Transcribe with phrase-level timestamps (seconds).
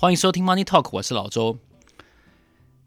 [0.00, 1.58] 欢迎收听 Money Talk，我是老周。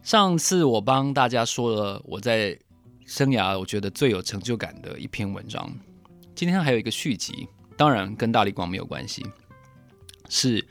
[0.01, 2.57] 上次我帮大家说了我在
[3.05, 5.69] 生涯我觉得最有成就感的一篇文章，
[6.33, 9.25] 今天还有一个续集，当然跟大力光没有关系，
[10.29, 10.65] 是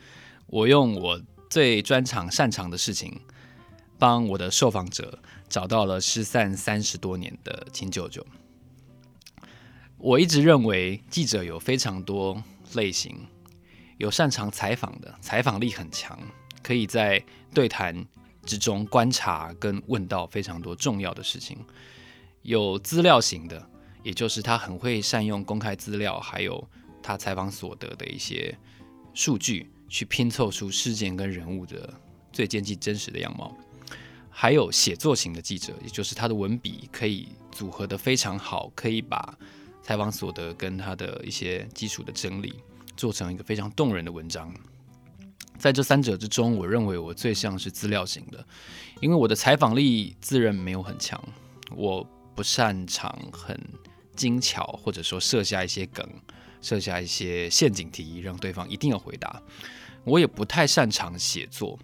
[0.46, 1.20] 我用我
[1.50, 3.20] 最专长擅长的事情，
[3.98, 8.26] 帮我的受访者找到了失散三十多年的亲舅舅。
[9.98, 13.26] 我一直认为记者有非常多类型。
[14.00, 16.18] 有擅长采访的，采访力很强，
[16.62, 17.22] 可以在
[17.52, 17.94] 对谈
[18.46, 21.58] 之中观察跟问到非常多重要的事情。
[22.40, 23.68] 有资料型的，
[24.02, 26.66] 也就是他很会善用公开资料，还有
[27.02, 28.56] 他采访所得的一些
[29.12, 31.92] 数据，去拼凑出事件跟人物的
[32.32, 33.54] 最接近真实的样貌。
[34.30, 39.36] 还有写作型的记者，也就是他的文笔可以组合得非常好，可以把
[39.82, 42.54] 采访所得跟他的一些基础的整理。
[43.00, 44.54] 做成一个非常动人的文章。
[45.56, 48.46] 在这三者之中，我认为我最像是资料型的，
[49.00, 51.18] 因为我的采访力自认没有很强，
[51.74, 53.58] 我不擅长很
[54.14, 56.06] 精巧，或者说设下一些梗，
[56.60, 59.42] 设下一些陷阱题，让对方一定要回答。
[60.04, 61.78] 我也不太擅长写作，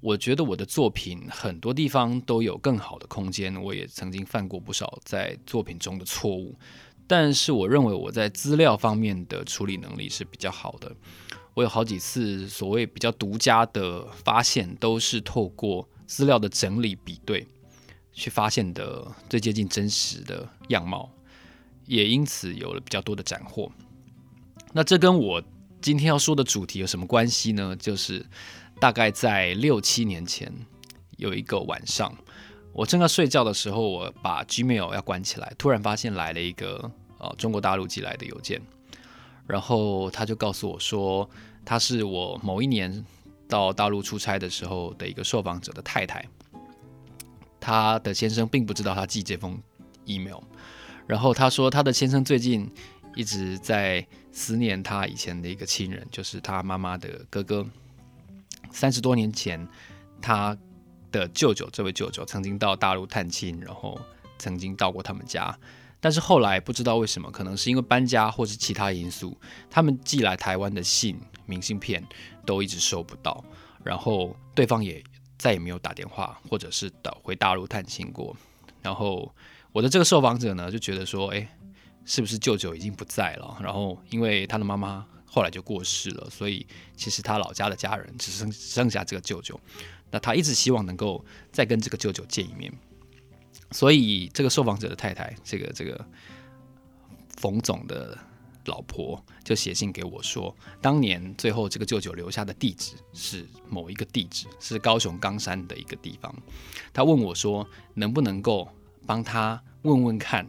[0.00, 6.56] 我觉得我的作品很多地方都有更好的空间，我也曾经犯过不少在作品中的错误。
[7.08, 10.94] 但是我认为我在资料方面的处理能力是比较好的。
[11.54, 17.44] 我有好几次所谓比较独家的发现，都是透过资料的整理比对
[18.12, 21.10] 去发现的最接近真实的样貌，
[21.86, 23.72] 也因此有了比较多的斩获。
[24.72, 25.42] 那这跟我
[25.80, 27.74] 今天要说的主题有什么关系呢？
[27.74, 28.24] 就是
[28.78, 30.52] 大概在六七年前
[31.16, 32.14] 有一个晚上。
[32.72, 36.88] 我正在睡觉的时候，我把 Gmail 要关起来，突然发现来了一个
[37.18, 38.62] 呃中国大陆寄来的邮件，
[39.48, 41.28] 然后他就告诉我说，
[41.64, 43.04] 他是我某一年
[43.48, 46.24] 到大陆出差的时候的一个受访者的太太，
[47.58, 49.60] 他的先生并不知道他寄这封
[50.04, 50.38] email，
[51.08, 52.70] 然后他说他的先生最近
[53.16, 57.66] 一直在思念他以前的一个亲人，就是他妈妈的哥哥，
[58.70, 59.66] 三十多年前
[60.22, 60.56] 他。
[61.10, 64.00] 的舅舅，这位舅舅曾经到大陆探亲，然后
[64.38, 65.58] 曾经到过他们家，
[66.00, 69.36] 但是后来不知道为什么，可能是因为搬家或是其他因素，
[69.70, 72.06] 他们寄来台湾的信、明信片
[72.46, 73.44] 都一直收不到，
[73.82, 75.02] 然后对方也
[75.36, 78.36] 再也没有打电话或者是到回大陆探亲过。
[78.80, 79.34] 然后
[79.72, 81.48] 我的这个受访者呢，就觉得说，哎，
[82.04, 83.58] 是不是舅舅已经不在了？
[83.60, 86.66] 然后因为他的妈妈后来就过世了，所以
[86.96, 89.60] 其实他老家的家人只剩只剩下这个舅舅。
[90.10, 92.72] 那他一直希望能够再跟这个舅舅见一面，
[93.70, 96.04] 所以这个受访者的太太，这个这个
[97.36, 98.16] 冯总的
[98.64, 106.34] 老婆就写信给我说，当年最后这个舅舅留下的地址是某一个地址，是高雄冈山的一个地方。
[106.92, 108.68] 他问我说，能不能够
[109.06, 110.46] 帮他问问看，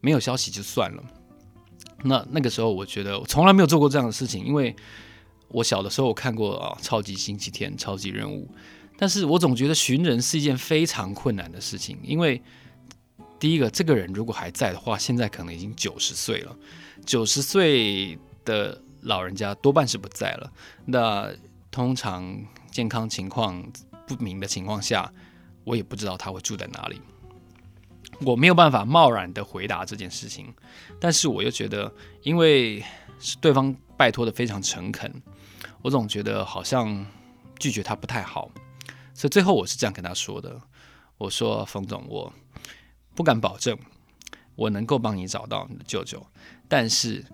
[0.00, 1.02] 没有消息就算了。
[2.02, 4.74] 那那个时候我觉得我从来没有做过这样的事情，因为
[5.48, 8.46] 我小的时候我看过啊《超级星期天》《超级任务》。
[8.98, 12.40] 但是我总觉得寻人是一件非常困难的事情，因为
[13.38, 16.56] 第一个，这个人如果还在的话，现在可能已经九十岁了，
[17.04, 20.50] 九十岁的老人家多半是不在了。
[20.86, 21.30] 那
[21.70, 23.62] 通常健康情况
[24.06, 25.12] 不明的情况下，
[25.64, 26.98] 我也不知道他会住在哪里，
[28.22, 30.54] 我没有办法贸然的回答这件事情。
[30.98, 31.92] 但是我又觉得，
[32.22, 32.82] 因为
[33.20, 35.12] 是对方拜托的非常诚恳，
[35.86, 37.06] 我总觉得好像
[37.60, 38.50] 拒绝他不太好。
[39.14, 40.60] 所以最后我是这样跟他说的
[41.16, 42.32] ：“我说冯总，我
[43.14, 43.78] 不敢保证
[44.56, 46.26] 我能够帮你找到你的舅舅，
[46.66, 47.24] 但是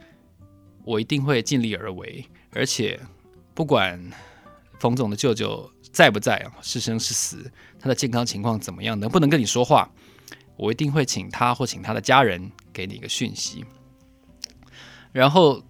[0.85, 2.27] 我一定会尽力而为。
[2.53, 3.01] 而且
[3.55, 3.99] 不管
[4.79, 9.91] 冯总的舅舅在不在啊，是生是死，他的健康情况怎么样，能不能跟你说话，
[10.57, 13.65] 我一定会请他或请他的家人给你一个讯息。
[15.11, 15.63] 然后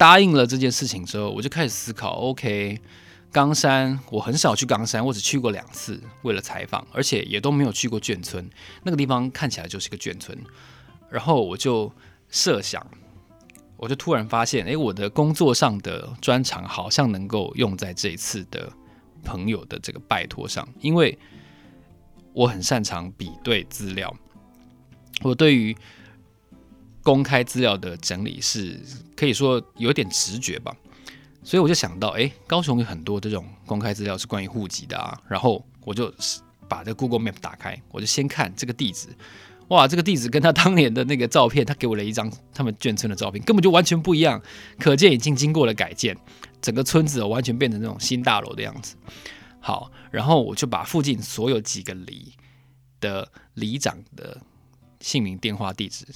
[0.00, 2.80] 答应了这件事情之后，我就开始思考：OK。”
[3.30, 8.48] 冈山，我很少去冈山，我只去过两次，为了采访，而且也都没有去过眷村。
[8.82, 10.36] 那个地方看起来就是个眷村。
[11.10, 11.92] 然后我就
[12.30, 12.84] 设想，
[13.76, 18.72] 我就突然发现，诶，我的工作上的专长好像能够用在这一次的
[19.22, 21.16] 朋友的这个拜托上，因为
[22.32, 24.12] 我很擅长比对资料，
[25.22, 25.76] 我对于
[27.02, 28.78] 公开资料的整理是
[29.16, 30.74] 可以说有点直觉吧。
[31.42, 35.18] 所以我就想到，哎，高雄有很多这种公开资料是关于户籍的啊。
[35.26, 36.12] 然后我就
[36.68, 39.08] 把这 Google Map 打开，我就先看这个地址，
[39.68, 44.40] 哇，这个地址跟他当年的那个照片，他给我了一张他们眷村的照片，根本就完全不一样，
[44.78, 46.14] 可见已经经过了改建，
[46.60, 48.94] 整个村子完全变成那种新大楼的样子。
[49.60, 52.34] 好，然后我就把附近所有几个里
[53.00, 54.40] 的里长的
[55.00, 56.06] 姓名、电话、地址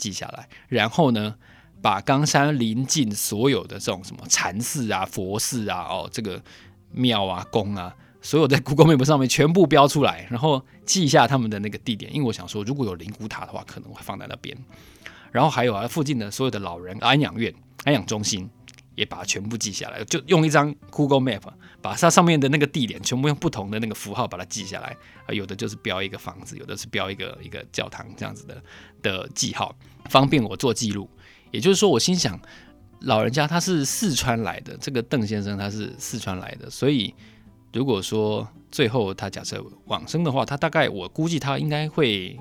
[0.00, 1.36] 记下来，然后呢，
[1.80, 6.42] 把冈山邻近所有的这种什么禅寺啊、佛寺啊、哦这个
[6.90, 7.94] 庙啊、宫啊。
[8.22, 14.54] 所有在 Google Map 上面全部标出来，然后记一下他们的那个地点，因为我想说，如果有灵骨塔的话，可能会放在那边。
[15.32, 17.54] 然后还有啊，附近的所有的老人安养院、
[17.84, 18.50] 安养中心，
[19.00, 21.42] 也把它全部记下来，就用一张 Google Map
[21.80, 24.96] 把它上面的那个地点全部用不同的那个符号把它记下来。
[25.26, 28.62] 啊，有的就是标一个房子，有的是标一个一个教堂这样子的
[29.02, 29.74] 的记号，
[30.10, 31.08] 方便我做记录。
[31.50, 32.38] 也就是说，我心想，
[33.00, 37.14] 老人家他是四川来的，这个邓先生他是四川来的，所以。
[37.72, 42.36] 如果说最后他假设往生的话，他大概我估计他应该会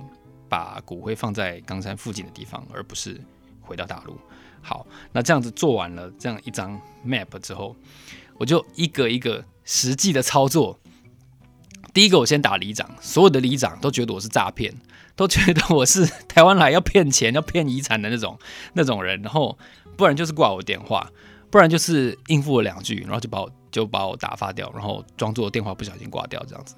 [0.50, 3.22] 把骨灰放在冈山附近的地方，而不是
[3.62, 4.18] 回到大陆。
[4.62, 7.76] 好，那这样子做完了这样一张 map 之后，
[8.38, 10.80] 我就一个一个实际的操作。
[11.94, 14.74] 第一个，我先打里长，所有的里长都觉得我是诈骗，
[15.16, 18.38] 都觉得我是台湾来要骗钱、要骗遗产的那种
[18.74, 19.58] 那种人，然后
[19.98, 21.12] 不然就是挂我电话。
[21.52, 26.76] 不然就是应付了两句，然后就把我就把我打发掉，然后装作电话不小心挂掉这样子。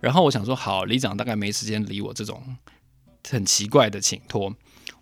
[0.00, 2.42] 然后我想说，好，里长大概没时间理我这种
[3.28, 4.50] 很奇怪的请托，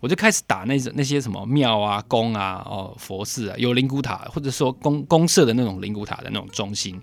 [0.05, 7.01] 我就开始打那那些什么庙啊、宫啊、哦佛寺啊，有灵骨塔或者说公公社的那种灵骨塔的那种中心。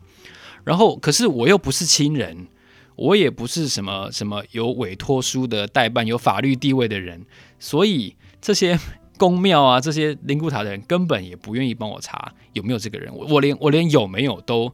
[0.62, 2.46] 然后可是我又不是亲人，
[2.94, 7.26] 我也不是什么什么有委托书的代办、有法律地位的人，
[7.58, 8.78] 所以这些。
[9.18, 14.72] 宫庙啊，这些灵骨塔的人根本也不愿意帮我查有没有这个人，我我连我连有没有都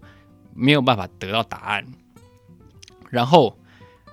[0.55, 1.85] 没有办法得到答案。
[3.11, 3.59] 然后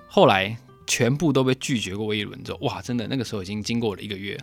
[0.08, 4.38] 后来全部都被拒绝过一轮之后，哇，真的那个时候已经经过了一个月。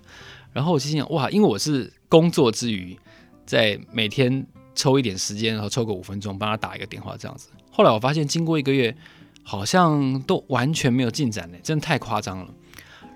[0.51, 2.98] 然后我心想，哇，因为我是工作之余，
[3.45, 4.45] 在每天
[4.75, 7.50] 抽一点时间，然后抽个五分钟帮他打一个电话这样子。
[7.72, 8.95] 后来我发现，经过一个月，
[9.44, 12.54] 好像都完全没有进展呢，真的太夸张了。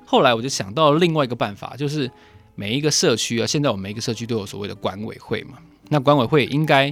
[0.06, 2.10] 后来我就想到了另外一个办法，就是。
[2.60, 5.60] 每一个社区啊，现在我们每一个社区都有所谓的管委会嘛。
[5.90, 6.92] 那管委会应该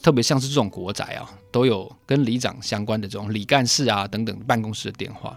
[0.00, 5.36] 特别像是这种国宅啊，都有跟里长相关的这种里干事啊等等办公室的电话。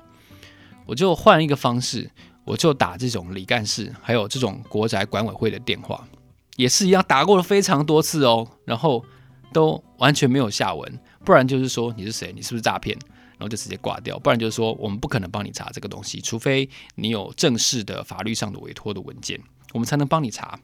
[0.86, 2.10] 我就换一个方式，
[2.44, 6.08] 我就打这种李干事，还有这种国宅管委会的电话，
[6.56, 9.04] 也是一样打过了非常多次哦，然后
[9.52, 11.00] 都完全没有下文。
[11.24, 12.32] 不然就是说你是谁？
[12.36, 12.98] 你是不是诈骗？
[13.38, 14.18] 然后就直接挂掉。
[14.20, 19.40] 不然就是说我们不可能帮你查这个东西，除非你有正式的法律上的委托的文件。
[19.74, 20.58] 我们才能帮你查。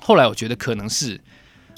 [0.00, 1.20] 后来我觉得可能是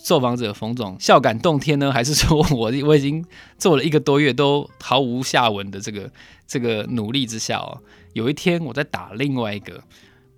[0.03, 3.25] 受访者冯总孝感动天呢，还是说我我已经
[3.59, 6.11] 做了一个多月都毫无下文的这个
[6.47, 7.79] 这个努力之下哦，
[8.13, 9.83] 有一天我在打另外一个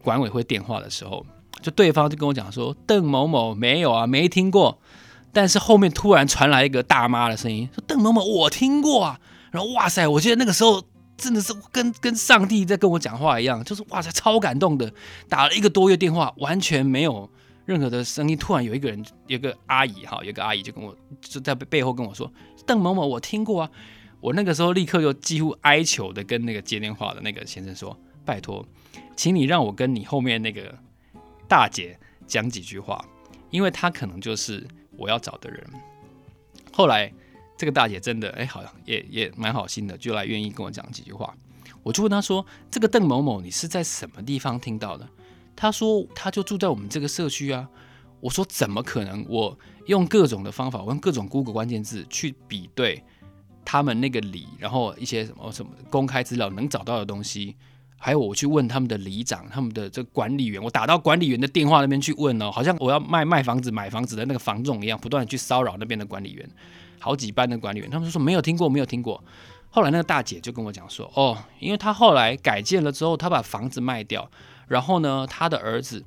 [0.03, 1.25] 管委会电话的时候，
[1.61, 4.79] 就对方就跟我讲说邓某某没有啊，没听过。
[5.33, 9.21] 但是后面突然传来一个大妈的声音，说邓某某我听过啊。
[9.51, 10.83] 然后哇塞，我觉得那个时候。
[11.15, 14.93] 真的是跟跟上帝在跟我讲话一样，就是哇塞，超感动的。
[15.29, 17.31] 打了一个多月电话，完全没有
[17.65, 18.37] 任何的声音。
[18.37, 22.33] 突然有一个人，有个阿姨哈，有个阿姨就跟我就在背后跟我说
[22.67, 23.71] ：“邓某某，我听过啊。”
[24.21, 28.65] 我那个时候立刻就几乎哀求的跟那个接电话的那个先生说：“拜托，
[29.17, 30.79] 请你让我跟你后面那个
[31.49, 33.05] 大姐讲几句话，
[33.51, 34.67] 因为她可能就是
[34.97, 35.67] 我要找的人。”
[36.73, 37.13] 后来。
[37.55, 41.33] 这个大姐真的哎，好像也也蛮好心的，就来愿意跟我讲几句话。
[41.85, 45.09] 我就问她说：“这个邓某某，你是在什么地方听到的？”
[45.55, 47.69] 他说：“他就住在我们这个社区啊。”
[48.21, 49.25] 我说：“怎么可能？
[49.29, 53.03] 我用各种的方法，我用各种 Google 关键字去比对
[53.65, 57.57] 他们那个里，然后一些什么什么公开资料能找到的东西，
[57.97, 66.49] 还有我去问他们的里长、他们的这个管理员，我打到管理员的电话那边去问哦，好像我要卖卖房子、买房子的那个房仲一样，不断的去骚扰那边的管理员。”
[67.01, 69.25] 好几班的管理员，他们说没有听过，没有听过。
[69.75, 74.31] 后来那个大姐就跟我讲说，哦，因为他后来改建了之后，他把房子卖掉，
[74.69, 76.05] 然后呢，他的儿子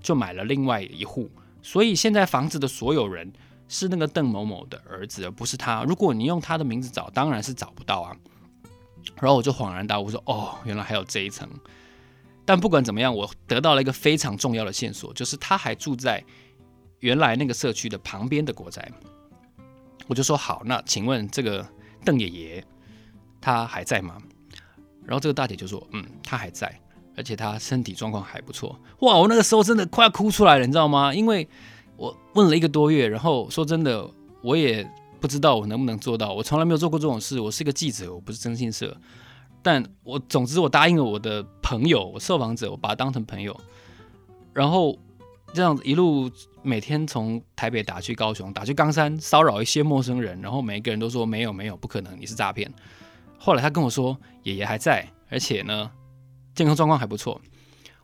[0.00, 1.28] 就买了另外一户，
[1.60, 3.32] 所以现在房子的所有人
[3.66, 5.82] 是那个邓某某的儿子，而不是他。
[5.82, 8.16] 如果你用他的名字找，当然是找不到啊。
[9.20, 11.48] 然后我就恍然大悟说，哦，原来还有这一层。
[12.44, 16.24] 但不管怎么样，我得到了一个非常重要的线索，就是他还住在
[17.00, 18.88] 原来那个社区的旁边的国宅。
[20.06, 21.66] 我就说好，那请问这个
[22.04, 22.64] 邓爷爷
[23.40, 24.16] 他还在吗？
[25.04, 26.78] 然后这个大姐就说，嗯，他还在，
[27.16, 28.78] 而且他身体状况还不错。
[29.00, 31.12] 哇，我那个时候真的快要哭出来了，你知道吗？
[31.14, 31.48] 因为
[31.96, 34.08] 我问了一个多月，然后说真的，
[34.42, 36.32] 我也不知道我能不能做到。
[36.32, 38.96] 我从来没有做过这种事，我是一个记者，我不是征信社。
[39.62, 43.58] 但我总之我答应了我的朋友，我受访者，我把他当成朋友，
[44.54, 44.98] 然后
[45.52, 46.30] 这样子一路
[46.62, 52.72] 每天从台北打去高雄，打去冈山，骚扰一些陌生人，然后每一个人都说没有没有，不可能，你是诈骗。
[53.42, 55.90] 后来他跟我说爷爷还在，而且呢
[56.54, 57.40] 健康状况还不错。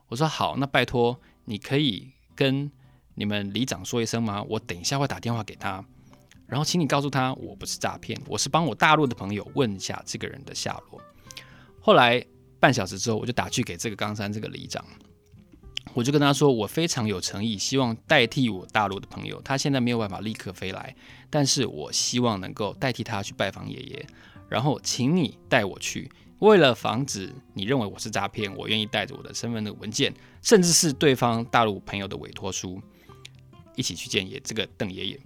[0.09, 2.71] 我说好，那拜托你可以跟
[3.15, 4.43] 你们里长说一声吗？
[4.49, 5.85] 我等一下会打电话给他。
[6.47, 11.03] 然后，请你告诉他，我不是诈骗，我是帮我大陆的朋友问一下这个人的下落。
[11.81, 12.25] 后来
[12.59, 14.83] 半小时之后，我就打去给这个冈山这个里长，
[15.93, 20.95] 我就跟他说，我非常有诚意，希望代替我大陆的朋友，他现在没有办法立刻飞来，
[21.29, 24.07] 但是我希望能够代替他去拜访爷爷，
[24.49, 26.11] 然后请你带我去。
[26.41, 30.13] 为了防止你认为我是诈骗，我愿意带着我的身份的文件，
[30.43, 32.81] 甚至是对方大陆朋友的委托书，
[33.75, 35.21] 一起去见爷这个邓爷爷。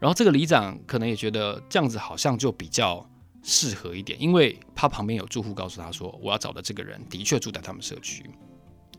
[0.00, 3.06] 然后这个里长可能也觉得这样子好像就比较
[3.42, 8.24] 适合一点，因为他旁边有住户告诉他说，我要找的这个人的确住在他们社区。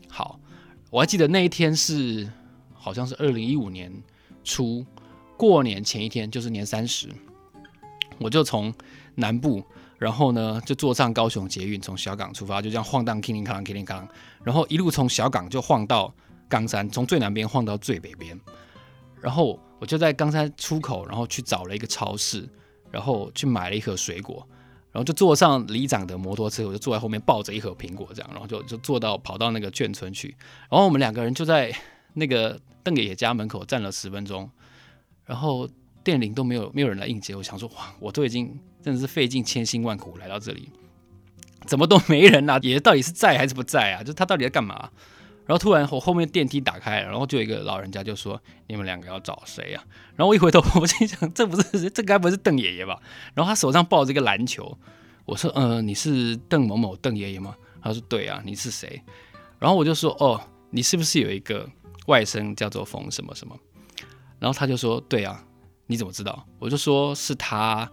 [0.08, 0.38] 好，
[0.88, 2.30] 我还记得那一天是
[2.72, 3.92] 好像是二零一五年
[4.44, 4.86] 初
[5.36, 7.08] 过年前一天，就是年三十，
[8.18, 8.72] 我就从
[9.14, 9.62] 南部，
[9.98, 14.08] 然后呢就坐上高雄捷运，从小港出发，就这样晃荡，叮铃哐啷，叮铃哐啷，
[14.44, 16.12] 然后一路从小港就晃到
[16.48, 18.38] 冈山，从最南边晃到最北边，
[19.20, 19.58] 然后。
[19.80, 22.46] 我就在冈山出口，然后去找了一个超市，
[22.90, 24.46] 然后去买了一盒水果，
[24.92, 30.36] 然后就坐上里长的摩托车，我就坐在后面抱着一盒苹果，这样，然后就就坐到跑到那个眷村去，
[30.70, 31.74] 然后我们两个人就在
[32.12, 34.50] 那个邓爷爷家门口站了十分钟，
[35.24, 35.66] 然后
[36.04, 40.70] 电铃都没有没有人来应接，我想说哇，我都已经真的是费尽千辛万苦来到这里，
[41.66, 42.58] 怎么都没人啊？
[42.62, 44.02] 爷爷到底是在还是不在啊？
[44.02, 44.90] 就他到底在干嘛？
[45.46, 49.82] 然后突然我后面电梯打开，然后就有一个老人家就说：“你们两个要找谁呀？”
[50.14, 53.00] 然后我一回头， 我心想：“这不是这该不是邓爷爷吧？”
[53.34, 54.78] 然后他手上抱着一个篮球，
[55.24, 59.02] 我说：“呃，你是邓某某邓爷爷吗？”他说：“对啊，你是谁？”
[59.58, 61.68] 然后我就说：“哦，你是不是有一个
[62.06, 63.56] 外甥叫做冯什么什么？”
[64.38, 65.44] 然后他就说：“对啊，
[65.88, 67.90] 你怎么知道？”我就说是他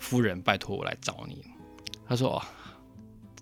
[0.00, 1.44] 夫人拜托我来找你。
[2.08, 2.42] 他说：“哦。”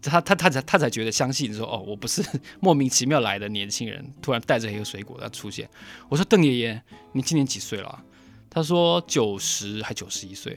[0.00, 2.24] 他他他才他才觉得相信说哦，我不是
[2.60, 5.68] 莫名其妙来的年轻人，突然带着一个水果要出现。
[6.08, 6.80] 我说邓爷爷，
[7.12, 8.04] 你今年几岁了？
[8.48, 10.56] 他说九十还九十一岁。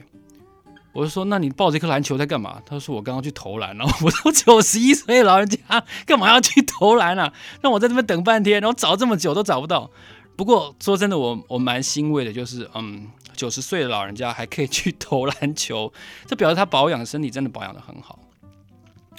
[0.92, 2.62] 我就说那你抱着一颗篮球在干嘛？
[2.64, 3.76] 他说我刚刚去投篮。
[3.76, 5.58] 然后我说九十一岁老人家
[6.06, 7.32] 干嘛要去投篮啊？
[7.60, 9.90] 让我在这边等半天，然后找这么久都找不到。
[10.36, 15.92] 不过说真的，我我蛮欣慰的，就是嗯，九十岁的老人家还可以去投篮球，
[16.26, 18.18] 这表示他保养身体真的保养得很好。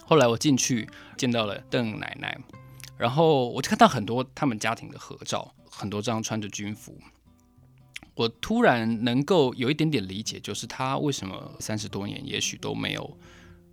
[0.05, 2.37] 后来我进去见到了邓奶奶，
[2.97, 6.97] 然后我就看到很多他们家庭的合照，很多张穿着军服。
[8.15, 13.17] 我突然能够有一点点理解，就是他为什么三十多年也许都没有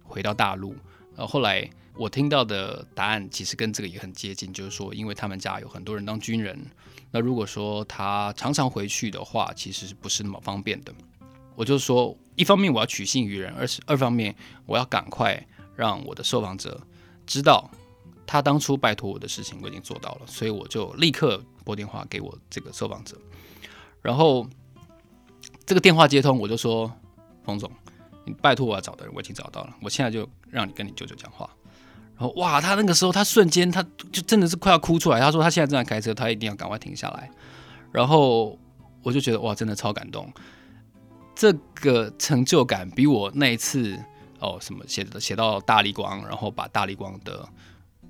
[0.02, 0.74] 回到大陆。
[1.20, 6.58] 呃后后来我听到的答案其实跟这个也很接近，就是说因为他们家有很多人当军人，
[7.10, 10.92] 那如果说他常常回去的话，其实是不是那么方便的。
[11.54, 14.34] 我就说，一方面我要取信于人，二是二方面
[14.66, 15.46] 我要赶快。
[15.76, 16.78] 让我的受访者
[17.26, 17.70] 知道，
[18.26, 23.16] 他当初拜托我的事情我已经做到了，所以我就立刻拨电话给我这个受访者，
[24.02, 24.46] 然后
[25.64, 26.92] 这个电话接通，我就说
[27.44, 27.72] ：“冯总，
[28.34, 31.48] 拜托我要找的人我已经找到了，我现在就让你跟你舅舅讲话。”
[32.16, 33.82] 然后哇，他那个时候他瞬间他
[34.12, 37.30] 就真的是快要哭出来，他说他现在正在开车，他一定要赶快停下来。
[37.92, 38.58] 然后
[39.02, 40.32] 我就觉得哇，真的超感动，
[41.34, 43.98] 这个成就感比我那一次。
[44.42, 47.46] 哦，什么写的写到大立光，然后把大立光的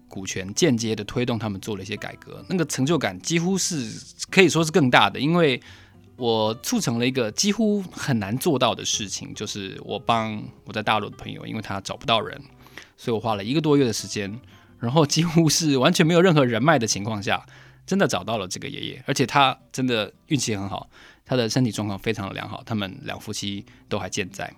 [0.07, 4.01] 股权间接的推动他们做了一些改革，那个成就感几乎是
[4.31, 5.61] 可以说是更大的，因为
[6.21, 12.39] 我促成了一个几乎很难做到的事情，就是我帮我在大陆的朋友，因为他找不到人，
[12.99, 14.39] 所以我花了一个多月的时间，
[14.79, 17.45] 然后几乎是完全没有任何人脉的情况下，
[17.87, 20.91] 真的找到了这个爷爷，而且他真的运气很好，
[21.25, 24.53] 他的身体状况非常的良好，他们两夫妻都还健在。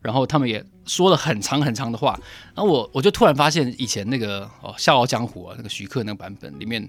[0.00, 2.18] 然后他们也说了很长很长的话，
[2.56, 6.88] 然后我我就突然发现以前那个哦《笑傲江湖》啊，那个徐克那个版本里面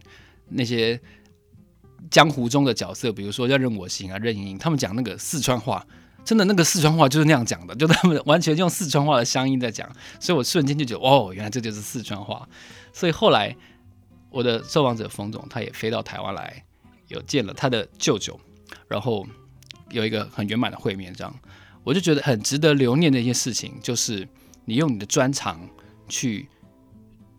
[0.49, 0.99] 那些
[2.11, 5.85] 江湖中的角色，比如说像任我行啊、任盈盈，他们讲那个四川话，
[6.23, 12.47] 真的那个四川话就是那样讲的，就他们完全用四川话的乡音在讲，所以我瞬间就觉得哦，原来这就是四川话。
[12.91, 13.55] 所以后来
[14.29, 16.63] 我的受访者冯总他也飞到台湾来，
[17.07, 18.39] 有见了他的舅舅，
[18.87, 19.25] 然后
[19.89, 21.33] 有一个很圆满的会面，这样。
[21.83, 24.27] 我就觉得很值得留念的一件事情，就是
[24.65, 25.59] 你用你的专长
[26.07, 26.47] 去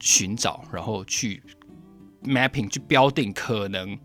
[0.01, 1.43] 寻找，然后去
[2.23, 3.99] mapping 去标定可能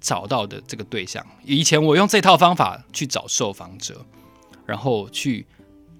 [0.00, 1.24] 找到的这个对象。
[1.44, 4.04] 以前我用这套方法去找受访者，
[4.66, 5.46] 然后去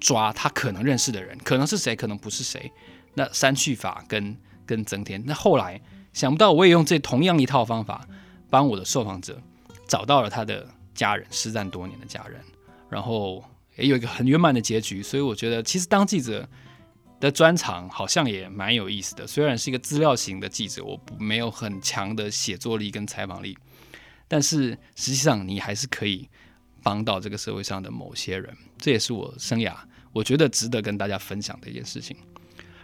[0.01, 2.71] 抓他可能认识的人，可能是谁，可能不是谁。
[3.15, 5.81] 那删去法跟跟增添，那后来
[6.13, 8.07] 想不到我也用这同样一套方法，
[8.49, 9.41] 帮我的受访者
[9.89, 12.41] 找到了他的家人，失散多年的家人，
[12.89, 13.43] 然后
[13.77, 15.03] 也有一个很圆满的结局。
[15.03, 16.49] 所以我觉得，其实当记者
[17.19, 19.27] 的专长好像也蛮有意思的。
[19.27, 23.59] 虽然是一个资料型的记者，我没有很强的写作力跟采访力，
[24.29, 26.29] 但是实际上你还是可以
[26.83, 28.57] 帮到这个社会上的某些人。
[28.79, 29.75] 这也是我生涯
[30.13, 32.17] 我觉得值得跟大家分享的一件事情。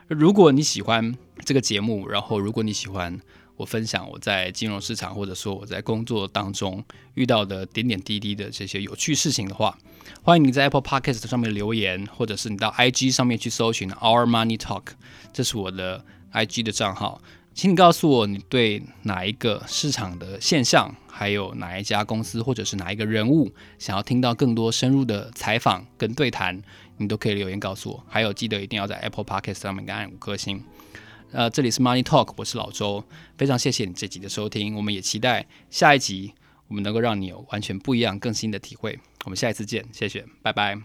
[0.09, 3.19] 如果你喜欢这个节目，然后如果你喜欢
[3.57, 6.85] 我分享我在金融市场或者说我在工作当中
[7.15, 9.79] 遇到的点点滴滴的这些有趣事情的话，
[10.23, 14.87] 欢迎你在 Apple Podcast 上面留言，或者是你到 IG 上面去搜寻 Our Money Talk，
[15.33, 17.23] 这是我的 IG 的账号，
[17.54, 26.61] 请你告诉我你对哪一个市场的现象，还有哪一家公司或者是哪一个人物想要听到更多深入的采访跟对谈。
[26.96, 30.62] 你都可以留言告诉我，还有记得一定要在 Apple Podcast 上面按五颗星。
[31.32, 33.04] 呃，这里是 Money Talk，我是老周，
[33.37, 36.32] 非常谢谢你这集的收听，我们也期待下一集
[36.68, 38.96] 我们能够让你有完全不一样、更新的体会。
[39.25, 40.78] 我们下一次见，谢谢，拜拜。